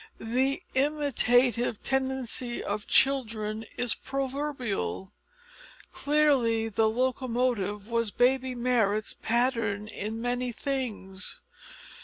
[0.19, 5.13] The imitative tendency of children is proverbial.
[5.91, 11.41] Clearly the locomotive was baby Marrot's pattern in many things.